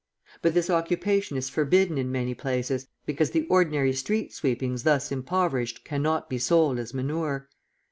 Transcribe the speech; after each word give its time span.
But 0.41 0.55
this 0.55 0.71
occupation 0.71 1.37
is 1.37 1.51
forbidden 1.51 1.95
in 1.99 2.11
many 2.11 2.33
places, 2.33 2.87
because 3.05 3.29
the 3.29 3.45
ordinary 3.51 3.93
street 3.93 4.33
sweepings 4.33 4.81
thus 4.81 5.11
impoverished 5.11 5.85
cannot 5.85 6.27
be 6.27 6.39
sold 6.39 6.79
as 6.79 6.91
manure. 6.91 7.47